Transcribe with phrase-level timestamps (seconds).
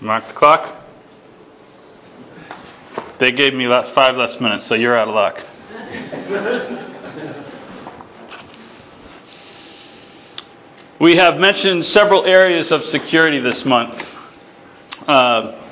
[0.00, 0.82] Mark the clock.
[3.20, 5.42] They gave me five less minutes, so you're out of luck.
[11.00, 14.04] we have mentioned several areas of security this month.
[15.06, 15.62] Uh,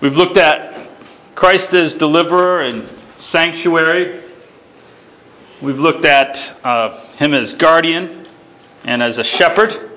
[0.00, 0.90] we've looked at
[1.34, 4.24] Christ as deliverer and sanctuary.
[5.62, 8.26] We've looked at uh, him as guardian
[8.84, 9.87] and as a shepherd.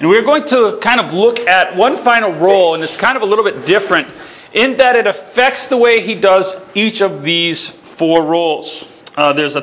[0.00, 3.22] And we're going to kind of look at one final role, and it's kind of
[3.22, 4.08] a little bit different
[4.52, 8.84] in that it affects the way he does each of these four roles.
[9.16, 9.60] Uh, there's a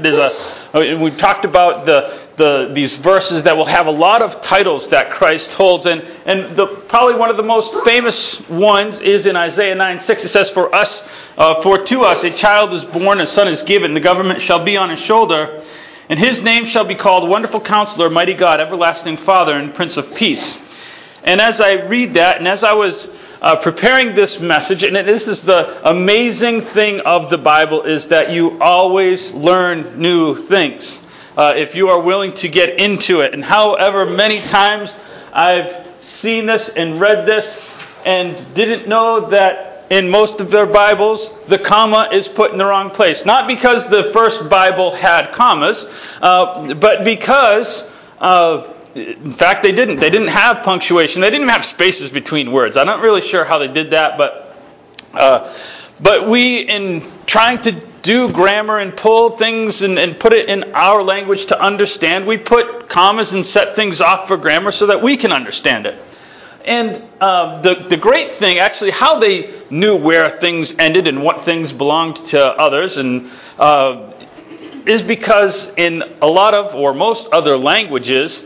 [0.00, 0.30] there's a
[0.74, 4.86] uh, we've talked about the, the these verses that will have a lot of titles
[4.88, 9.36] that Christ holds, and and the probably one of the most famous ones is in
[9.36, 10.24] Isaiah 9 6.
[10.24, 11.02] It says, "For us,
[11.36, 14.64] uh, for to us a child is born, a son is given, the government shall
[14.64, 15.62] be on his shoulder."
[16.08, 20.14] And his name shall be called Wonderful Counselor, Mighty God, Everlasting Father, and Prince of
[20.14, 20.58] Peace.
[21.22, 25.26] And as I read that, and as I was uh, preparing this message, and this
[25.26, 31.00] is the amazing thing of the Bible, is that you always learn new things
[31.36, 33.32] uh, if you are willing to get into it.
[33.32, 34.94] And however many times
[35.32, 37.44] I've seen this and read this
[38.04, 42.64] and didn't know that in most of their Bibles, the comma is put in the
[42.64, 43.24] wrong place.
[43.24, 45.82] Not because the first Bible had commas,
[46.20, 47.68] uh, but because.
[48.94, 49.98] In fact, they didn't.
[49.98, 51.20] They didn't have punctuation.
[51.20, 52.76] They didn't have spaces between words.
[52.76, 54.56] I'm not really sure how they did that, but
[55.14, 55.56] uh,
[56.00, 60.74] but we, in trying to do grammar and pull things and, and put it in
[60.74, 65.02] our language to understand, we put commas and set things off for grammar so that
[65.02, 65.98] we can understand it.
[66.64, 71.44] And uh, the, the great thing, actually, how they knew where things ended and what
[71.44, 74.12] things belonged to others, and uh,
[74.86, 78.42] is because in a lot of or most other languages,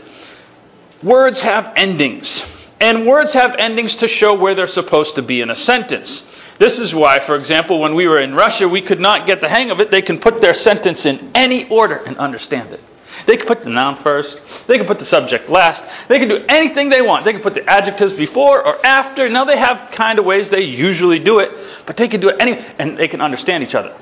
[1.01, 2.43] words have endings.
[2.81, 6.23] And words have endings to show where they're supposed to be in a sentence.
[6.59, 9.49] This is why, for example, when we were in Russia, we could not get the
[9.49, 9.91] hang of it.
[9.91, 12.81] They can put their sentence in any order and understand it.
[13.29, 14.41] They can put the noun first.
[14.65, 15.85] They can put the subject last.
[16.07, 17.25] They can do anything they want.
[17.25, 19.29] They can put the adjectives before or after.
[19.29, 21.51] Now they have kind of ways they usually do it,
[21.85, 23.95] but they can do it any, and they can understand each other.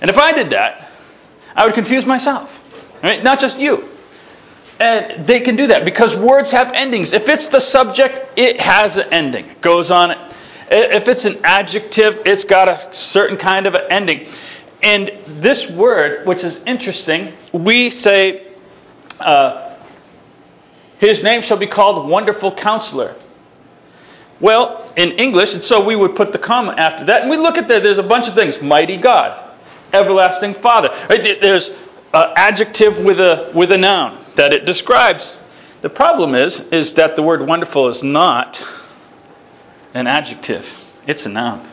[0.00, 0.90] And if I did that,
[1.54, 2.48] I would confuse myself.
[3.02, 3.22] Right?
[3.22, 3.90] Not just you.
[4.80, 7.12] And they can do that because words have endings.
[7.12, 9.44] If it's the subject, it has an ending.
[9.50, 10.12] It goes on.
[10.12, 10.18] It.
[10.70, 14.26] If it's an adjective, it's got a certain kind of an ending.
[14.82, 15.10] And
[15.42, 18.45] this word, which is interesting, we say,
[19.20, 19.76] uh,
[20.98, 23.16] His name shall be called Wonderful Counselor.
[24.40, 27.56] Well, in English, and so we would put the comma after that, and we look
[27.56, 29.56] at that, there's a bunch of things Mighty God,
[29.92, 30.88] Everlasting Father.
[31.08, 31.40] Right?
[31.40, 35.36] There's an adjective with a, with a noun that it describes.
[35.82, 38.62] The problem is, is that the word wonderful is not
[39.94, 40.66] an adjective,
[41.06, 41.72] it's a noun.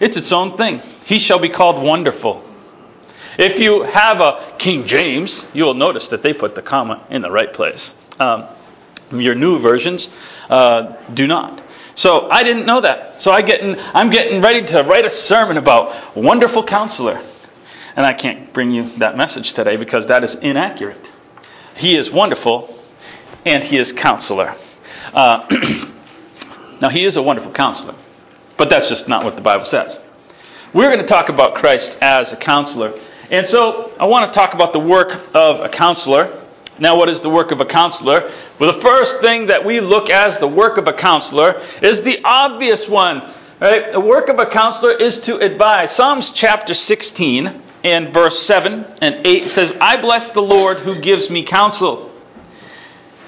[0.00, 0.80] It's its own thing.
[1.04, 2.45] He shall be called wonderful.
[3.38, 7.22] If you have a King James, you will notice that they put the comma in
[7.22, 7.94] the right place.
[8.18, 8.48] Um,
[9.12, 10.08] your new versions
[10.48, 11.62] uh, do not.
[11.96, 13.22] So I didn't know that.
[13.22, 17.22] So I getting, I'm getting ready to write a sermon about wonderful counselor.
[17.96, 21.10] And I can't bring you that message today because that is inaccurate.
[21.76, 22.78] He is wonderful
[23.44, 24.54] and he is counselor.
[25.14, 25.46] Uh,
[26.80, 27.94] now, he is a wonderful counselor.
[28.58, 29.98] But that's just not what the Bible says.
[30.74, 32.98] We're going to talk about Christ as a counselor.
[33.30, 36.44] And so I want to talk about the work of a counselor.
[36.78, 38.30] Now, what is the work of a counselor?
[38.58, 42.22] Well, the first thing that we look as the work of a counselor is the
[42.22, 43.34] obvious one.
[43.60, 43.92] Right?
[43.92, 45.96] The work of a counselor is to advise.
[45.96, 51.30] Psalms chapter 16 and verse 7 and 8 says, I bless the Lord who gives
[51.30, 52.12] me counsel.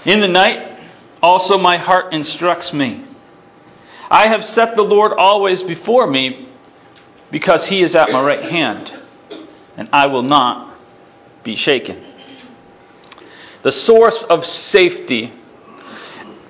[0.04, 0.78] In the night,
[1.22, 3.04] also my heart instructs me.
[4.10, 6.48] I have set the Lord always before me
[7.30, 8.92] because he is at my right hand,
[9.78, 10.77] and I will not
[11.44, 12.05] be shaken.
[13.62, 15.33] The source of safety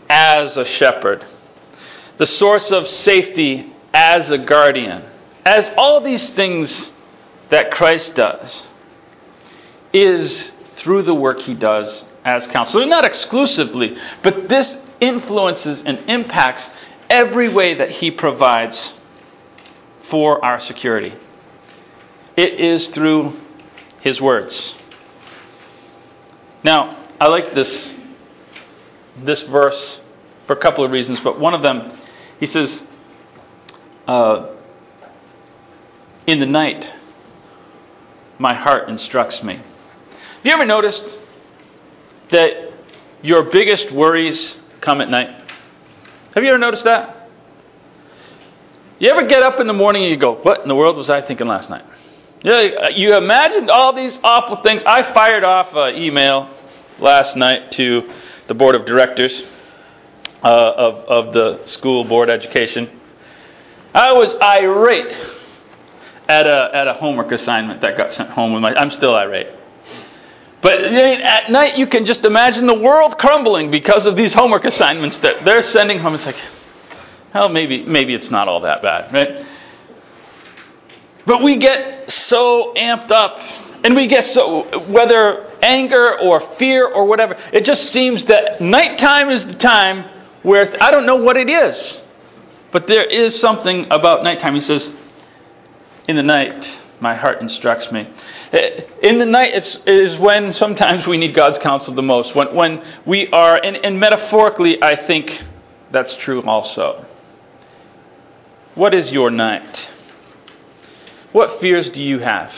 [0.09, 1.25] as a shepherd,
[2.16, 5.04] the source of safety as a guardian,
[5.45, 6.91] as all these things
[7.51, 8.66] that Christ does,
[9.92, 12.86] is through the work he does as counselor.
[12.86, 16.69] Not exclusively, but this influences and impacts
[17.09, 18.95] every way that He provides
[20.10, 21.15] for our security.
[22.39, 23.37] It is through
[23.99, 24.77] His words.
[26.63, 27.97] Now, I like this,
[29.17, 29.99] this verse
[30.47, 31.99] for a couple of reasons, but one of them,
[32.39, 32.87] he says,
[34.07, 34.55] uh,
[36.29, 36.95] In the night,
[38.39, 39.55] my heart instructs me.
[39.57, 41.19] Have you ever noticed
[42.31, 42.73] that
[43.21, 45.29] your biggest worries come at night?
[46.37, 47.31] Have you ever noticed that?
[49.01, 51.11] You ever get up in the morning and you go, What in the world was
[51.11, 51.85] I thinking last night?
[52.43, 54.85] Yeah, you imagined all these awful things.
[54.85, 56.49] I fired off an email
[57.01, 58.13] last night to
[58.47, 59.43] the board of directors
[60.45, 62.91] uh, of, of the school board education.
[63.93, 65.19] I was irate
[66.29, 68.73] at a, at a homework assignment that got sent home with my.
[68.75, 69.49] I'm still irate.
[70.61, 75.19] But at night, you can just imagine the world crumbling because of these homework assignments
[75.19, 76.15] that they're sending home.
[76.15, 76.41] It's like,
[77.33, 79.47] hell, maybe, maybe it's not all that bad, right?
[81.28, 83.39] But we get so amped up,
[83.84, 89.28] and we get so, whether anger or fear or whatever, it just seems that nighttime
[89.28, 90.09] is the time
[90.42, 92.01] where, I don't know what it is,
[92.72, 94.54] but there is something about nighttime.
[94.54, 94.91] He says,
[96.09, 98.09] in the night, my heart instructs me.
[99.03, 102.34] In the night, it's, it is when sometimes we need God's counsel the most.
[102.34, 105.45] When, when we are, and, and metaphorically, I think
[105.91, 107.04] that's true also.
[108.75, 109.91] What is your night?
[111.33, 112.53] What fears do you have?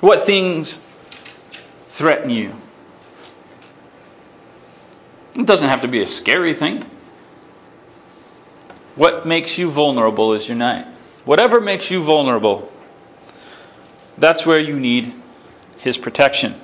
[0.00, 0.80] What things
[1.90, 2.54] threaten you?
[5.34, 6.84] It doesn't have to be a scary thing.
[8.94, 10.86] What makes you vulnerable is your night.
[11.24, 12.70] Whatever makes you vulnerable,
[14.16, 15.12] that's where you need
[15.78, 16.60] His protection.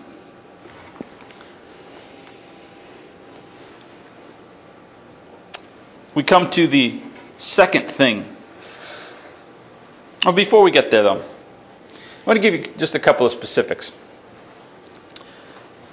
[6.14, 7.02] We come to the
[7.38, 8.36] second thing.
[10.24, 13.32] Oh, before we get there, though, I want to give you just a couple of
[13.32, 13.90] specifics.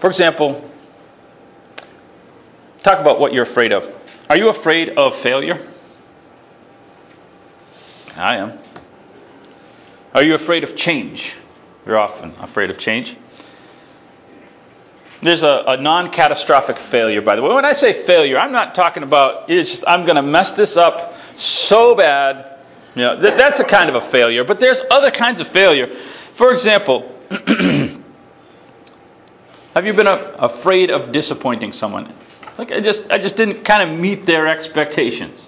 [0.01, 0.69] For example,
[2.83, 3.83] talk about what you're afraid of.
[4.29, 5.73] Are you afraid of failure?
[8.15, 8.59] I am.
[10.13, 11.33] Are you afraid of change?
[11.85, 13.17] You're often afraid of change.
[15.23, 17.53] There's a, a non catastrophic failure, by the way.
[17.53, 20.77] When I say failure, I'm not talking about, it's just, I'm going to mess this
[20.77, 22.58] up so bad.
[22.99, 24.43] Know, th- that's a kind of a failure.
[24.43, 25.87] But there's other kinds of failure.
[26.37, 27.09] For example,
[29.73, 32.13] have you been a, afraid of disappointing someone?
[32.57, 35.39] Like I just, I just didn't kind of meet their expectations.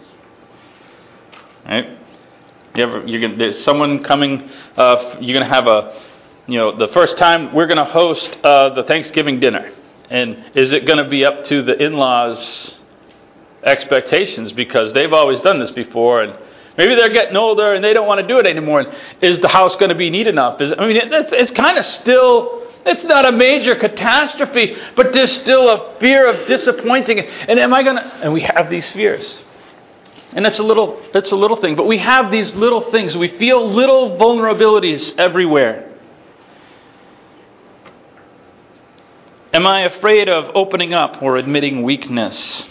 [1.65, 1.97] Right?
[2.75, 4.49] You ever, you're gonna, there's someone coming.
[4.77, 6.01] Uh, you're going to have a,
[6.47, 9.73] you know, the first time we're going to host uh, the Thanksgiving dinner,
[10.09, 12.79] and is it going to be up to the in-laws'
[13.63, 16.37] expectations because they've always done this before, and
[16.77, 18.85] maybe they're getting older and they don't want to do it anymore?
[19.21, 20.61] Is the house going to be neat enough?
[20.61, 22.59] Is, I mean, it's, it's kind of still.
[22.83, 27.19] It's not a major catastrophe, but there's still a fear of disappointing.
[27.19, 28.03] And am I going to?
[28.03, 29.43] And we have these fears.
[30.33, 33.15] And it's a little it's a little thing, but we have these little things.
[33.15, 35.89] We feel little vulnerabilities everywhere.
[39.53, 42.65] Am I afraid of opening up or admitting weakness?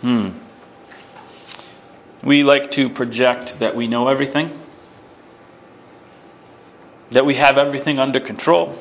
[0.00, 0.39] Hmm.
[2.24, 4.60] We like to project that we know everything,
[7.12, 8.78] that we have everything under control.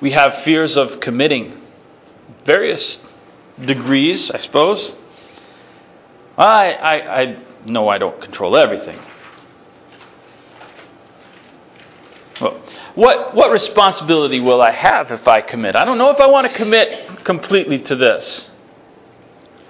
[0.00, 1.60] We have fears of committing
[2.46, 3.00] various
[3.60, 4.94] degrees, I suppose.
[6.38, 8.98] I, I, I know I don't control everything.
[12.40, 12.62] Well,
[12.94, 15.76] what, what responsibility will I have if I commit?
[15.76, 18.49] I don't know if I want to commit completely to this.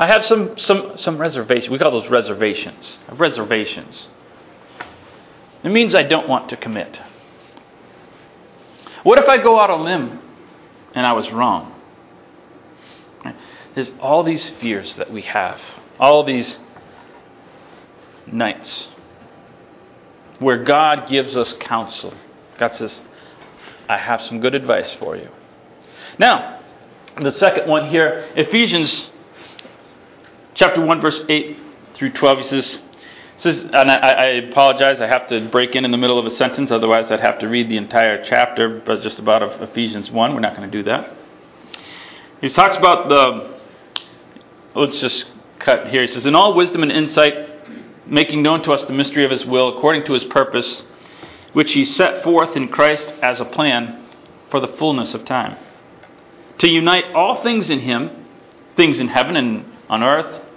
[0.01, 1.69] I have some, some, some reservations.
[1.69, 3.01] We call those reservations.
[3.13, 4.09] reservations.
[5.63, 6.99] It means I don't want to commit.
[9.03, 10.19] What if I go out on a limb
[10.95, 11.75] and I was wrong?
[13.75, 15.61] There's all these fears that we have
[15.99, 16.61] all these
[18.27, 18.89] nights
[20.39, 22.15] where God gives us counsel.
[22.57, 23.03] God says,
[23.87, 25.29] I have some good advice for you.
[26.19, 26.63] Now,
[27.21, 29.10] the second one here, Ephesians
[30.61, 31.57] chapter 1, verse 8
[31.95, 32.83] through 12, he says,
[33.39, 36.31] says and I, I, apologize, I have to break in in the middle of a
[36.31, 40.35] sentence, otherwise, I'd have to read the entire chapter, but just about of Ephesians 1.
[40.35, 41.17] We're not going to do that.
[42.43, 43.59] He talks about the,
[44.75, 45.25] let's just
[45.59, 46.03] cut here.
[46.03, 49.47] He says, In all wisdom and insight, making known to us the mystery of his
[49.47, 50.83] will, according to his purpose,
[51.55, 54.07] which he set forth in Christ as a plan
[54.51, 55.57] for the fullness of time.
[56.59, 58.27] To unite all things in him,
[58.77, 60.50] things in heaven and on earth.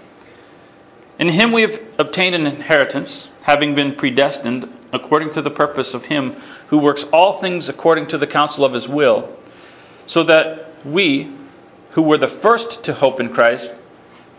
[1.24, 6.04] In him we have obtained an inheritance, having been predestined according to the purpose of
[6.04, 6.34] him
[6.68, 9.34] who works all things according to the counsel of his will,
[10.06, 11.34] so that we,
[11.92, 13.72] who were the first to hope in Christ,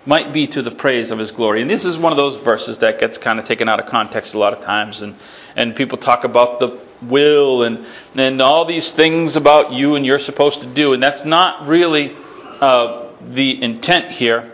[0.04, 1.62] might be to the praise of his glory.
[1.62, 4.34] And this is one of those verses that gets kind of taken out of context
[4.34, 5.00] a lot of times.
[5.00, 5.16] And,
[5.56, 10.18] and people talk about the will and, and all these things about you and you're
[10.18, 10.92] supposed to do.
[10.92, 12.14] And that's not really
[12.60, 14.52] uh, the intent here.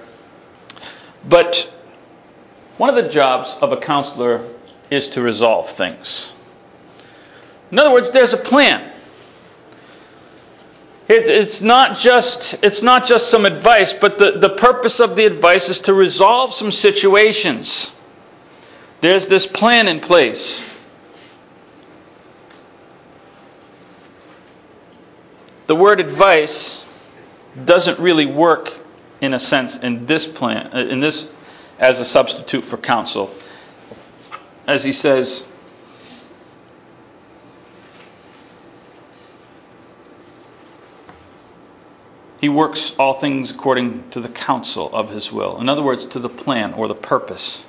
[1.28, 1.68] But
[2.80, 4.54] one of the jobs of a counselor
[4.90, 6.32] is to resolve things.
[7.70, 8.90] In other words, there's a plan.
[11.06, 15.26] It, it's, not just, it's not just some advice, but the, the purpose of the
[15.26, 17.92] advice is to resolve some situations.
[19.02, 20.62] There's this plan in place.
[25.66, 26.82] The word advice
[27.62, 28.72] doesn't really work
[29.20, 31.30] in a sense in this plan in this
[31.80, 33.34] as a substitute for counsel.
[34.68, 35.46] As he says
[42.40, 45.60] He works all things according to the counsel of his will.
[45.60, 47.64] In other words, to the plan or the purpose.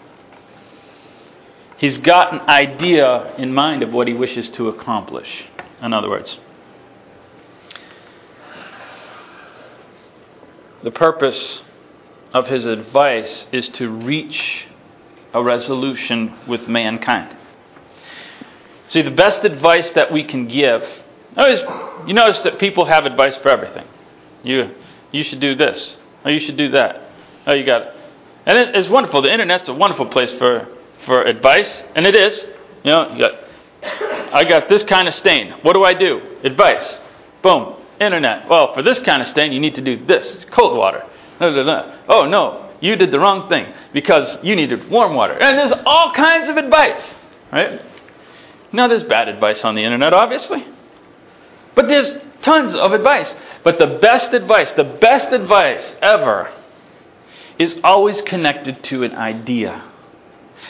[1.76, 5.44] He's got an idea in mind of what he wishes to accomplish.
[5.82, 6.40] In other words,
[10.84, 11.64] the purpose
[12.34, 14.66] of his advice is to reach
[15.34, 17.36] a resolution with mankind.
[18.88, 20.84] See, the best advice that we can give,
[21.38, 23.86] oh, you notice that people have advice for everything.
[24.44, 24.72] You,
[25.12, 25.98] you should do this.
[26.26, 27.02] Oh, you should do that.
[27.48, 27.94] Oh, you got it.
[28.46, 29.22] And it, it's wonderful.
[29.22, 30.68] The internet's a wonderful place for,
[31.06, 32.46] for advice, and it is.
[32.84, 35.52] You know, you got, I got this kind of stain.
[35.62, 36.22] What do I do?
[36.44, 37.00] Advice.
[37.42, 37.76] Boom.
[38.00, 38.50] Internet.
[38.50, 40.46] Well, for this kind of stain, you need to do this.
[40.52, 41.06] Cold water.
[42.08, 42.70] Oh, no.
[42.82, 45.34] You did the wrong thing because you needed warm water.
[45.34, 47.16] And there's all kinds of advice,
[47.52, 47.82] right?
[48.74, 50.66] Now, there's bad advice on the internet, obviously.
[51.76, 53.34] But there's tons of advice.
[53.64, 56.52] But the best advice, the best advice ever,
[57.60, 59.91] is always connected to an idea.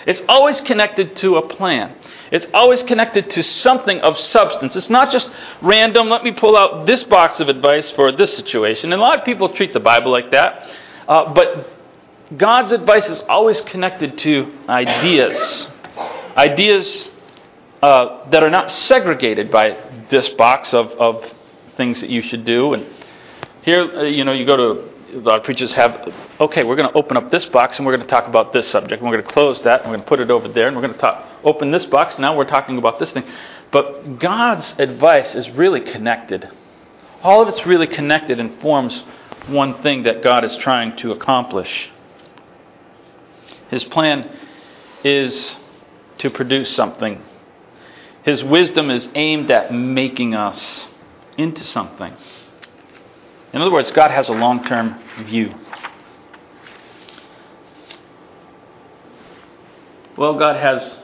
[0.06, 1.96] It's always connected to a plan.
[2.32, 4.76] It's always connected to something of substance.
[4.76, 5.32] It's not just
[5.62, 8.92] random, let me pull out this box of advice for this situation.
[8.92, 10.68] And a lot of people treat the Bible like that.
[11.08, 11.68] Uh, but
[12.36, 15.70] God's advice is always connected to ideas.
[16.38, 17.10] Ideas
[17.82, 19.78] uh, that are not segregated by
[20.10, 21.32] this box of, of
[21.76, 22.74] things that you should do.
[22.74, 22.86] And
[23.64, 26.90] here, uh, you know, you go to a lot of preachers have, okay, we're going
[26.90, 29.02] to open up this box and we're going to talk about this subject.
[29.02, 30.76] And we're going to close that and we're going to put it over there and
[30.76, 32.18] we're going to talk, open this box.
[32.18, 33.26] Now we're talking about this thing.
[33.72, 36.50] But God's advice is really connected.
[37.24, 39.04] All of it's really connected and forms
[39.48, 41.90] one thing that God is trying to accomplish.
[43.70, 44.30] His plan
[45.04, 45.58] is
[46.20, 47.22] to produce something.
[48.24, 50.88] His wisdom is aimed at making us
[51.38, 52.14] into something.
[53.54, 55.54] In other words, God has a long term view.
[60.18, 61.00] Well, God has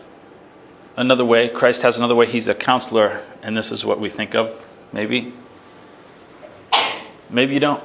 [0.96, 1.50] another way.
[1.50, 2.27] Christ has another way.
[2.27, 4.54] He's a counselor, and this is what we think of,
[4.94, 5.34] maybe.
[7.30, 7.84] Maybe you don't.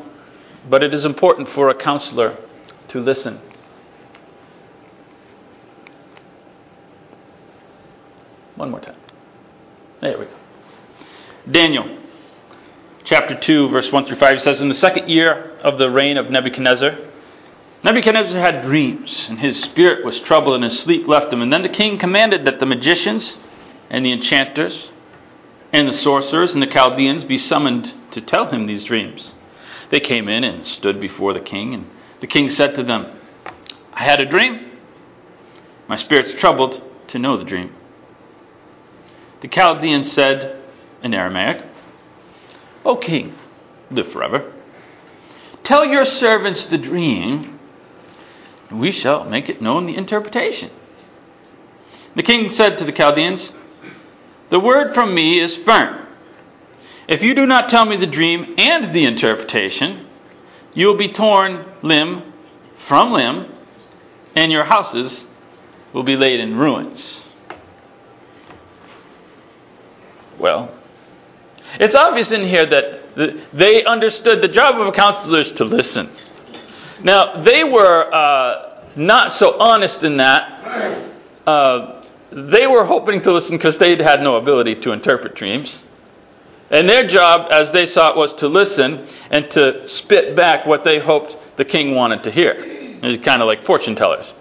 [0.68, 2.36] But it is important for a counselor
[2.88, 3.40] to listen.
[8.54, 8.96] One more time.
[10.00, 10.36] There we go.
[11.50, 12.01] Daniel
[13.04, 16.30] chapter 2, verse 1 through 5 says, In the second year of the reign of
[16.30, 16.96] Nebuchadnezzar,
[17.84, 21.42] Nebuchadnezzar had dreams, and his spirit was troubled, and his sleep left him.
[21.42, 23.38] And then the king commanded that the magicians
[23.90, 24.90] and the enchanters
[25.72, 29.34] and the sorcerers and the Chaldeans be summoned to tell him these dreams.
[29.90, 31.90] They came in and stood before the king, and
[32.20, 33.18] the king said to them,
[33.92, 34.78] I had a dream.
[35.88, 37.74] My spirit's troubled to know the dream.
[39.40, 40.62] The Chaldeans said
[41.02, 41.64] in Aramaic,
[42.84, 43.34] O king,
[43.90, 44.52] live forever.
[45.62, 47.58] Tell your servants the dream,
[48.68, 50.70] and we shall make it known the interpretation.
[52.16, 53.54] The king said to the Chaldeans,
[54.50, 56.06] The word from me is firm.
[57.08, 60.06] If you do not tell me the dream and the interpretation,
[60.74, 62.32] you will be torn limb
[62.88, 63.52] from limb,
[64.34, 65.24] and your houses
[65.92, 67.26] will be laid in ruins.
[70.38, 70.74] Well,
[71.80, 76.10] it's obvious in here that they understood the job of a counselor is to listen.
[77.02, 81.10] Now, they were uh, not so honest in that.
[81.46, 85.74] Uh, they were hoping to listen because they had no ability to interpret dreams.
[86.70, 90.84] And their job, as they saw it, was to listen and to spit back what
[90.84, 92.54] they hoped the king wanted to hear.
[92.58, 94.32] It's kind of like fortune tellers.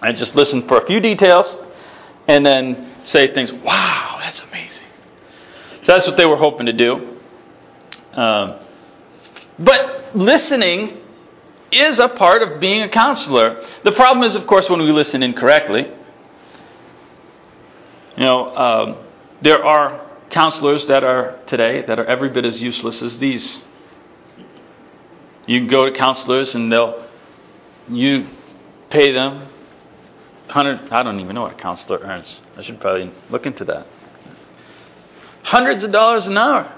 [0.00, 1.58] I just listen for a few details
[2.28, 4.65] and then say things, wow, that's amazing.
[5.86, 7.16] So that's what they were hoping to do.
[8.12, 8.58] Um,
[9.56, 10.98] but listening
[11.70, 13.64] is a part of being a counselor.
[13.84, 15.84] The problem is, of course, when we listen incorrectly.
[18.16, 18.96] You know, um,
[19.42, 23.64] there are counselors that are today that are every bit as useless as these.
[25.46, 27.08] You can go to counselors and they'll
[27.88, 28.26] you
[28.90, 29.46] pay them
[30.48, 30.90] hundred.
[30.90, 32.40] I don't even know what a counselor earns.
[32.56, 33.86] I should probably look into that.
[35.46, 36.72] Hundreds of dollars an hour,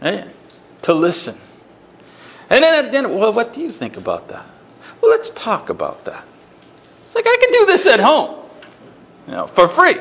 [0.00, 0.28] right,
[0.82, 1.36] to listen.
[2.48, 4.46] And then at well, what do you think about that?
[5.00, 6.24] Well, let's talk about that.
[7.06, 8.48] It's like I can do this at home,
[9.26, 9.96] you know, for free.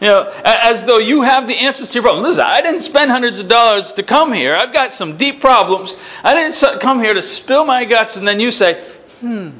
[0.00, 2.24] You know, as though you have the answers to your problem.
[2.24, 4.54] Listen, I didn't spend hundreds of dollars to come here.
[4.54, 5.94] I've got some deep problems.
[6.22, 8.82] I didn't come here to spill my guts, and then you say,
[9.20, 9.50] hmm,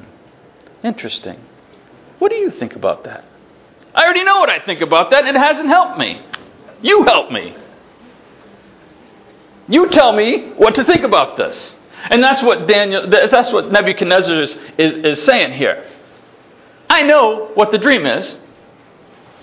[0.83, 1.39] interesting.
[2.21, 3.27] What do you think about that?
[3.95, 6.25] I already know what I think about that, and it hasn't helped me.
[6.83, 7.57] You help me.
[9.69, 11.75] You tell me what to think about this.
[12.11, 15.89] And that's what Daniel that's what Nebuchadnezzar is, is, is saying here.
[16.91, 18.39] I know what the dream is.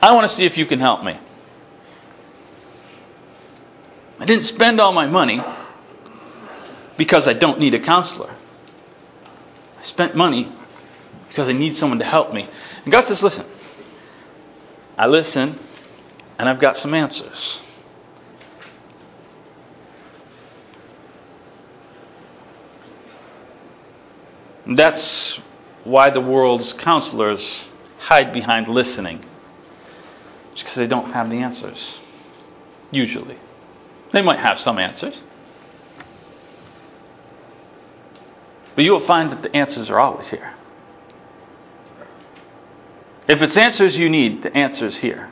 [0.02, 1.20] I want to see if you can help me.
[4.20, 5.42] I didn't spend all my money
[6.98, 8.36] because I don't need a counselor.
[9.80, 10.52] I spent money
[11.30, 12.48] because I need someone to help me.
[12.84, 13.48] And God says, listen,
[14.98, 15.58] I listen
[16.42, 17.62] and I've got some answers.
[24.66, 25.40] That's
[25.84, 27.70] why the world's counselors
[28.00, 29.24] hide behind listening.
[30.56, 31.94] Because they don't have the answers.
[32.90, 33.38] Usually.
[34.12, 35.22] They might have some answers.
[38.76, 40.56] But you will find that the answers are always here.
[43.28, 45.31] If it's answers you need, the answer is here.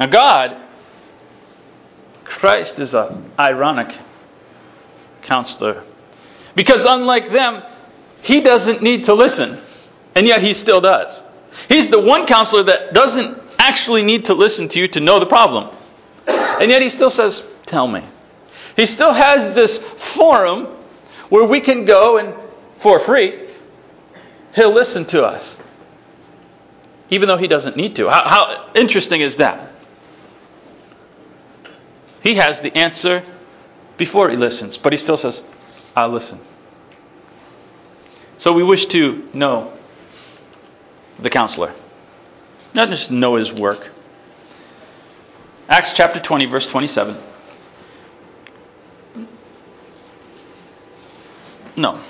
[0.00, 0.56] Now, God,
[2.24, 3.98] Christ is an ironic
[5.20, 5.84] counselor
[6.56, 7.62] because, unlike them,
[8.22, 9.60] he doesn't need to listen,
[10.14, 11.14] and yet he still does.
[11.68, 15.26] He's the one counselor that doesn't actually need to listen to you to know the
[15.26, 15.76] problem.
[16.26, 18.02] And yet he still says, Tell me.
[18.76, 19.78] He still has this
[20.14, 20.66] forum
[21.28, 22.34] where we can go and,
[22.80, 23.50] for free,
[24.54, 25.58] he'll listen to us.
[27.10, 28.08] Even though he doesn't need to.
[28.08, 29.69] How, how interesting is that?
[32.22, 33.24] He has the answer
[33.96, 35.42] before he listens, but he still says,
[35.96, 36.40] I'll listen.
[38.36, 39.76] So we wish to know
[41.18, 41.74] the counselor,
[42.74, 43.90] not just know his work.
[45.68, 47.22] Acts chapter 20, verse 27.
[51.76, 52.02] No.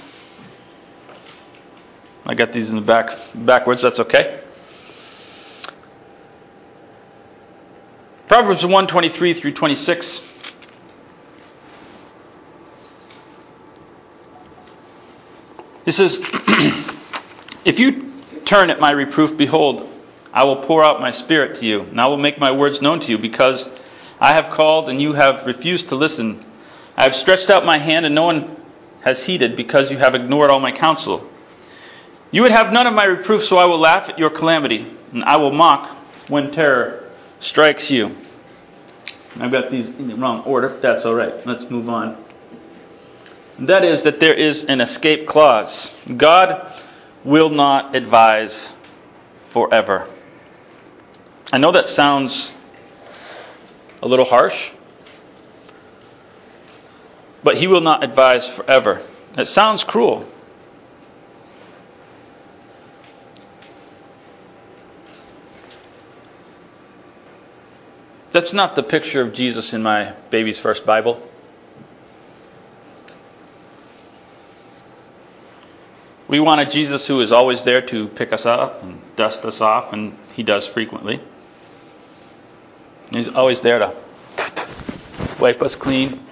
[2.25, 4.40] I got these in the back backwards, that's okay.
[8.31, 10.23] Proverbs 123 through 26.
[15.85, 16.16] He says,
[17.64, 19.85] If you turn at my reproof, behold,
[20.33, 23.01] I will pour out my spirit to you, and I will make my words known
[23.01, 23.64] to you, because
[24.21, 26.47] I have called and you have refused to listen.
[26.97, 28.62] I have stretched out my hand, and no one
[29.03, 31.29] has heeded, because you have ignored all my counsel.
[32.31, 35.25] You would have none of my reproof, so I will laugh at your calamity, and
[35.25, 36.99] I will mock when terror
[37.40, 38.16] strikes you.
[39.37, 40.79] I've got these in the wrong order.
[40.81, 41.46] That's all right.
[41.46, 42.24] Let's move on.
[43.61, 45.90] That is, that there is an escape clause.
[46.16, 46.72] God
[47.24, 48.72] will not advise
[49.53, 50.09] forever.
[51.53, 52.53] I know that sounds
[54.03, 54.70] a little harsh,
[57.44, 59.07] but He will not advise forever.
[59.37, 60.26] It sounds cruel.
[68.40, 71.22] That's not the picture of Jesus in my baby's first Bible.
[76.26, 79.61] We want a Jesus who is always there to pick us up and dust us
[79.61, 81.20] off, and he does frequently.
[83.11, 83.94] He's always there to
[85.38, 86.26] wipe us clean.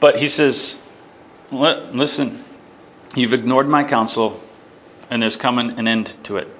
[0.00, 0.76] But he says,
[1.50, 2.44] Listen,
[3.16, 4.38] you've ignored my counsel,
[5.08, 6.59] and there's coming an end to it.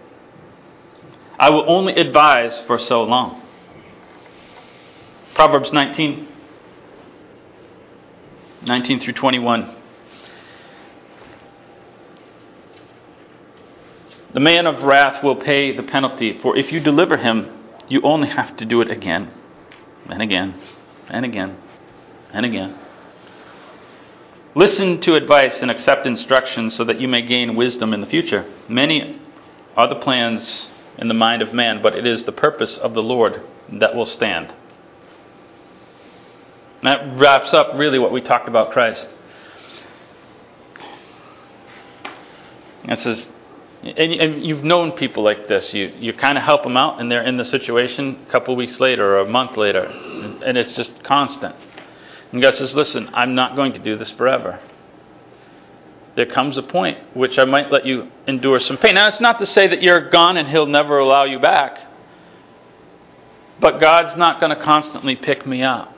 [1.40, 3.40] I will only advise for so long.
[5.35, 6.29] Proverbs 19,
[8.66, 9.74] 19 through 21.
[14.35, 17.50] The man of wrath will pay the penalty, for if you deliver him,
[17.88, 19.33] you only have to do it again,
[20.11, 20.61] and again,
[21.09, 21.57] and again,
[22.35, 22.79] and again.
[24.55, 28.44] Listen to advice and accept instruction so that you may gain wisdom in the future.
[28.68, 29.18] Many
[29.74, 33.03] are the plans in the mind of man, but it is the purpose of the
[33.03, 34.53] Lord that will stand.
[36.83, 39.09] That wraps up really what we talked about Christ.
[42.85, 43.29] It says,
[43.83, 45.72] and, and you've known people like this.
[45.72, 48.81] You, you kind of help them out, and they're in the situation a couple weeks
[48.81, 49.85] later or a month later.
[49.85, 51.55] And, and it's just constant.
[52.33, 54.61] And God says, Listen, I'm not going to do this forever.
[56.21, 58.97] There comes a point which I might let you endure some pain.
[58.97, 61.79] Now, it's not to say that you're gone and He'll never allow you back,
[63.59, 65.97] but God's not going to constantly pick me up.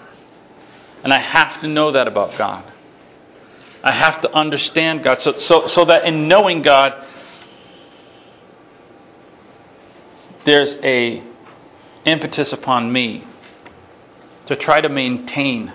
[1.02, 2.72] And I have to know that about God.
[3.82, 7.04] I have to understand God so, so, so that in knowing God,
[10.46, 11.20] there's a
[12.04, 13.26] impetus upon me
[14.46, 15.72] to try to maintain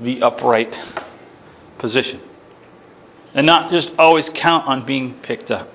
[0.00, 0.80] the upright
[1.78, 2.20] position
[3.36, 5.68] and not just always count on being picked up.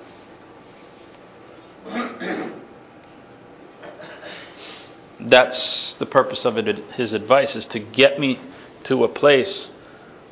[5.20, 8.40] That's the purpose of it, his advice is to get me
[8.82, 9.70] to a place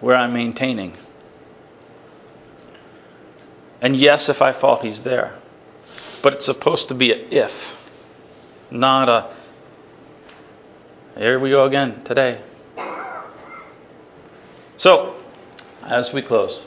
[0.00, 0.98] where I'm maintaining.
[3.80, 5.38] And yes, if I fall, he's there.
[6.24, 7.54] But it's supposed to be an if,
[8.72, 9.36] not a
[11.16, 12.42] here we go again today.
[14.76, 15.16] So,
[15.82, 16.62] as we close,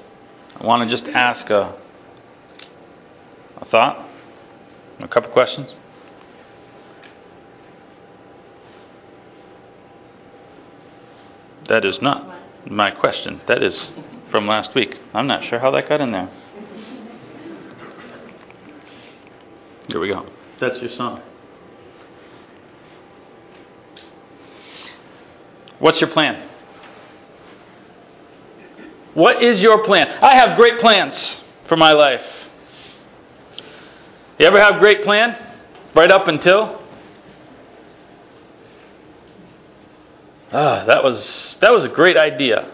[0.59, 1.75] I want to just ask a,
[3.57, 4.09] a thought,
[4.99, 5.73] a couple questions.
[11.67, 13.41] That is not my question.
[13.47, 13.93] That is
[14.29, 14.97] from last week.
[15.13, 16.29] I'm not sure how that got in there.
[19.87, 20.25] Here we go.
[20.59, 21.21] That's your song.
[25.79, 26.49] What's your plan?
[29.13, 30.07] What is your plan?
[30.21, 32.25] I have great plans for my life.
[34.39, 35.37] You ever have great plan?
[35.95, 36.81] Right up until?
[40.51, 42.69] Ah, that was that was a great idea.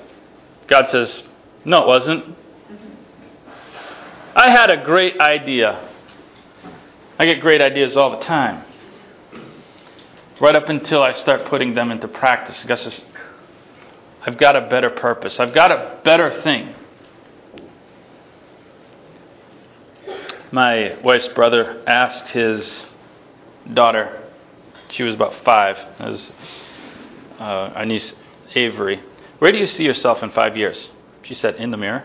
[0.68, 1.24] God says,
[1.66, 2.36] "No, it wasn't."
[4.36, 5.80] I had a great idea.
[7.18, 8.64] I get great ideas all the time.
[10.40, 12.64] Right up until I start putting them into practice.
[12.64, 13.04] God says,
[14.26, 15.40] I've got a better purpose.
[15.40, 16.76] I've got a better thing.
[20.52, 22.84] My wife's brother asked his
[23.72, 24.24] daughter,
[24.90, 26.32] she was about five, as
[27.40, 28.16] uh, our niece
[28.56, 29.02] Avery,
[29.38, 30.90] where do you see yourself in five years?
[31.22, 32.04] She said, in the mirror.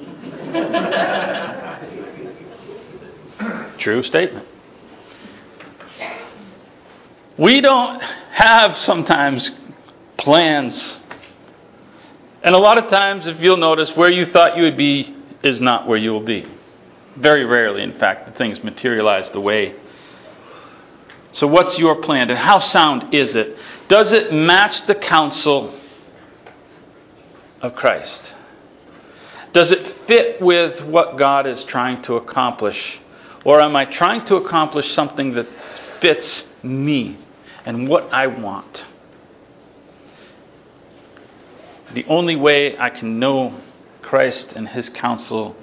[3.78, 4.46] True statement.
[7.38, 9.50] We don't have sometimes
[10.16, 11.03] plans
[12.44, 15.62] and a lot of times, if you'll notice, where you thought you would be is
[15.62, 16.46] not where you will be.
[17.16, 19.74] Very rarely, in fact, the things materialize the way.
[21.32, 23.56] So, what's your plan and how sound is it?
[23.88, 25.74] Does it match the counsel
[27.62, 28.32] of Christ?
[29.54, 33.00] Does it fit with what God is trying to accomplish?
[33.44, 35.46] Or am I trying to accomplish something that
[36.00, 37.16] fits me
[37.64, 38.84] and what I want?
[41.94, 43.60] The only way I can know
[44.02, 45.56] Christ and his counsel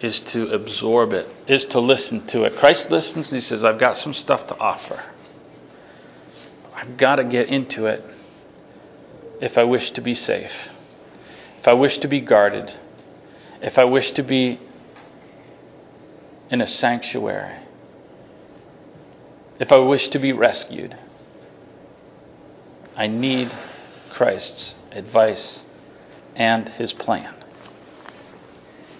[0.00, 2.56] is to absorb it, is to listen to it.
[2.58, 5.02] Christ listens and he says, I've got some stuff to offer.
[6.74, 8.04] I've got to get into it
[9.40, 10.52] if I wish to be safe,
[11.58, 12.72] if I wish to be guarded,
[13.60, 14.60] if I wish to be
[16.50, 17.58] in a sanctuary,
[19.58, 20.96] if I wish to be rescued.
[22.96, 23.56] I need
[24.10, 25.62] Christ's advice
[26.36, 27.37] and his plan.